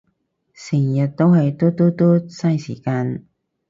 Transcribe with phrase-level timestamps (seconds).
[0.55, 3.27] 成日係到嘟嘟嘟，晒時間